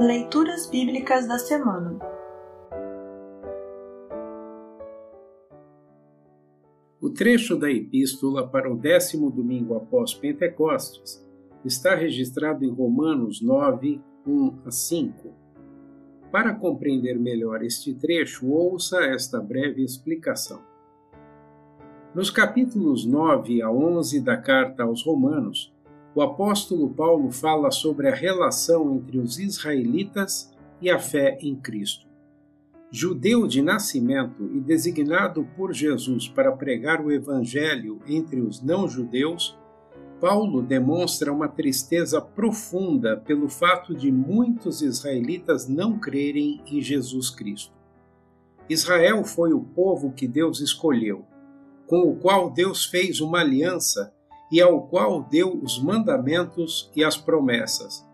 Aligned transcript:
Leituras 0.00 0.66
Bíblicas 0.66 1.28
da 1.28 1.38
Semana 1.38 1.98
O 6.98 7.10
trecho 7.10 7.54
da 7.54 7.70
Epístola 7.70 8.48
para 8.48 8.72
o 8.72 8.78
décimo 8.78 9.30
domingo 9.30 9.76
após 9.76 10.14
Pentecostes 10.14 11.22
está 11.66 11.94
registrado 11.94 12.64
em 12.64 12.70
Romanos 12.70 13.42
9, 13.42 14.00
1 14.26 14.58
a 14.64 14.70
5. 14.70 15.34
Para 16.32 16.54
compreender 16.54 17.18
melhor 17.18 17.62
este 17.62 17.92
trecho, 17.92 18.50
ouça 18.50 19.04
esta 19.04 19.38
breve 19.38 19.84
explicação. 19.84 20.62
Nos 22.14 22.30
capítulos 22.30 23.04
9 23.04 23.60
a 23.60 23.70
11 23.70 24.18
da 24.22 24.38
carta 24.38 24.84
aos 24.84 25.04
Romanos, 25.04 25.70
o 26.14 26.22
apóstolo 26.22 26.90
Paulo 26.90 27.30
fala 27.30 27.70
sobre 27.70 28.08
a 28.08 28.14
relação 28.14 28.94
entre 28.94 29.18
os 29.18 29.38
israelitas 29.38 30.52
e 30.80 30.90
a 30.90 30.98
fé 30.98 31.38
em 31.40 31.54
Cristo. 31.54 32.06
Judeu 32.90 33.46
de 33.46 33.62
nascimento 33.62 34.50
e 34.52 34.60
designado 34.60 35.46
por 35.56 35.72
Jesus 35.72 36.26
para 36.26 36.50
pregar 36.50 37.00
o 37.00 37.12
evangelho 37.12 38.00
entre 38.06 38.40
os 38.40 38.60
não-judeus, 38.60 39.56
Paulo 40.20 40.60
demonstra 40.60 41.32
uma 41.32 41.48
tristeza 41.48 42.20
profunda 42.20 43.16
pelo 43.16 43.48
fato 43.48 43.94
de 43.94 44.10
muitos 44.10 44.82
israelitas 44.82 45.68
não 45.68 45.98
crerem 45.98 46.60
em 46.66 46.82
Jesus 46.82 47.30
Cristo. 47.30 47.72
Israel 48.68 49.24
foi 49.24 49.52
o 49.52 49.60
povo 49.60 50.12
que 50.12 50.26
Deus 50.26 50.60
escolheu, 50.60 51.24
com 51.86 52.02
o 52.02 52.16
qual 52.16 52.50
Deus 52.50 52.84
fez 52.84 53.20
uma 53.20 53.40
aliança 53.40 54.12
e 54.50 54.60
ao 54.60 54.82
qual 54.82 55.22
deu 55.22 55.60
os 55.62 55.80
mandamentos 55.82 56.90
e 56.94 57.04
as 57.04 57.16
promessas. 57.16 58.06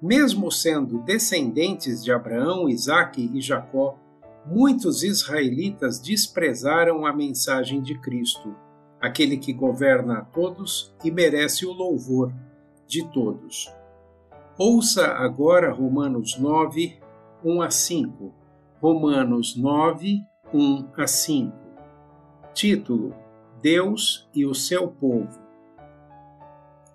Mesmo 0.00 0.50
sendo 0.50 0.98
descendentes 1.02 2.02
de 2.02 2.12
Abraão, 2.12 2.68
Isaque 2.68 3.30
e 3.34 3.40
Jacó, 3.40 3.98
muitos 4.46 5.02
israelitas 5.02 5.98
desprezaram 5.98 7.04
a 7.04 7.12
mensagem 7.12 7.82
de 7.82 7.98
Cristo, 8.00 8.54
aquele 9.00 9.36
que 9.36 9.52
governa 9.52 10.18
a 10.18 10.24
todos 10.24 10.94
e 11.04 11.10
merece 11.10 11.66
o 11.66 11.72
louvor 11.72 12.32
de 12.86 13.04
todos. 13.10 13.72
Ouça 14.56 15.06
agora 15.06 15.72
Romanos 15.72 16.38
9, 16.38 16.98
1 17.44 17.62
a 17.62 17.70
5. 17.70 18.34
Romanos 18.80 19.56
9, 19.56 20.20
1 20.52 20.88
a 20.96 21.06
5. 21.06 21.52
Título: 22.54 23.14
Deus 23.60 24.28
e 24.34 24.46
o 24.46 24.54
seu 24.54 24.88
povo. 24.88 25.47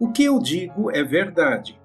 O 0.00 0.12
que 0.12 0.22
eu 0.22 0.38
digo 0.38 0.92
é 0.92 1.02
verdade. 1.02 1.76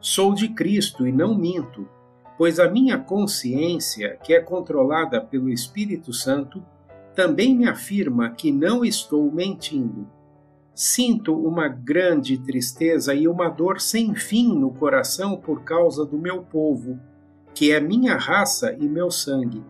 Sou 0.00 0.32
de 0.32 0.48
Cristo 0.48 1.08
e 1.08 1.10
não 1.10 1.36
minto, 1.36 1.88
pois 2.36 2.60
a 2.60 2.70
minha 2.70 2.96
consciência, 2.96 4.16
que 4.22 4.32
é 4.32 4.40
controlada 4.40 5.20
pelo 5.20 5.48
Espírito 5.48 6.12
Santo, 6.12 6.64
também 7.16 7.56
me 7.56 7.68
afirma 7.68 8.30
que 8.30 8.52
não 8.52 8.84
estou 8.84 9.28
mentindo. 9.32 10.06
Sinto 10.72 11.34
uma 11.34 11.66
grande 11.66 12.38
tristeza 12.38 13.12
e 13.12 13.26
uma 13.26 13.48
dor 13.48 13.80
sem 13.80 14.14
fim 14.14 14.56
no 14.56 14.70
coração 14.70 15.36
por 15.36 15.64
causa 15.64 16.06
do 16.06 16.16
meu 16.16 16.42
povo, 16.42 16.96
que 17.52 17.72
é 17.72 17.80
minha 17.80 18.16
raça 18.16 18.72
e 18.72 18.88
meu 18.88 19.10
sangue. 19.10 19.64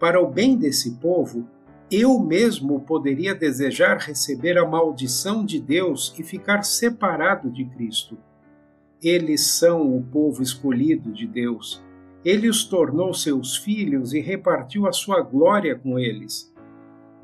Para 0.00 0.18
o 0.18 0.26
bem 0.26 0.56
desse 0.56 0.92
povo, 0.92 1.46
eu 1.94 2.18
mesmo 2.18 2.80
poderia 2.80 3.34
desejar 3.34 3.98
receber 3.98 4.56
a 4.56 4.66
maldição 4.66 5.44
de 5.44 5.60
Deus 5.60 6.14
e 6.18 6.22
ficar 6.22 6.62
separado 6.62 7.50
de 7.50 7.66
Cristo. 7.66 8.16
Eles 9.02 9.42
são 9.42 9.94
o 9.94 10.02
povo 10.02 10.42
escolhido 10.42 11.12
de 11.12 11.26
Deus. 11.26 11.84
Ele 12.24 12.48
os 12.48 12.64
tornou 12.64 13.12
seus 13.12 13.58
filhos 13.58 14.14
e 14.14 14.20
repartiu 14.20 14.86
a 14.86 14.92
sua 14.92 15.20
glória 15.20 15.76
com 15.76 15.98
eles. 15.98 16.50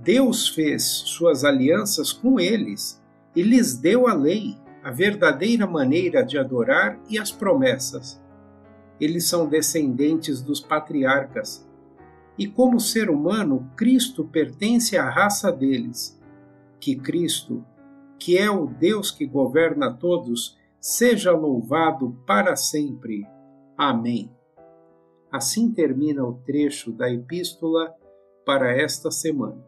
Deus 0.01 0.49
fez 0.49 0.83
suas 0.85 1.45
alianças 1.45 2.13
com 2.13 2.39
eles 2.39 3.03
e 3.35 3.43
lhes 3.43 3.75
deu 3.75 4.07
a 4.07 4.13
lei, 4.13 4.55
a 4.85 4.91
verdadeira 4.91 5.67
maneira 5.67 6.23
de 6.23 6.37
adorar 6.37 7.01
e 7.09 7.19
as 7.19 7.33
promessas. 7.33 8.21
Eles 9.01 9.27
são 9.27 9.49
descendentes 9.49 10.43
dos 10.43 10.61
patriarcas 10.61 11.68
e 12.39 12.47
como 12.47 12.79
ser 12.79 13.11
humano, 13.11 13.69
Cristo 13.77 14.25
pertence 14.25 14.97
à 14.97 15.09
raça 15.09 15.51
deles. 15.51 16.19
Que 16.79 16.95
Cristo, 16.95 17.65
que 18.19 18.39
é 18.39 18.49
o 18.49 18.67
Deus 18.67 19.11
que 19.11 19.27
governa 19.27 19.93
todos, 19.93 20.57
seja 20.81 21.33
louvado 21.33 22.17
para 22.25 22.55
sempre. 22.55 23.27
Amém. 23.77 24.31
Assim 25.33 25.73
termina 25.73 26.25
o 26.25 26.35
trecho 26.35 26.93
da 26.93 27.11
epístola 27.11 27.95
para 28.47 28.71
esta 28.71 29.11
semana. 29.11 29.67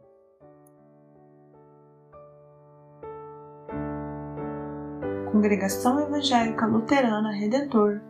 Congregação 5.33 6.01
Evangélica 6.01 6.67
Luterana 6.67 7.33
Redentor 7.33 8.01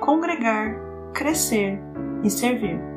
Congregar, 0.00 0.76
Crescer 1.12 1.78
e 2.24 2.30
Servir. 2.30 2.89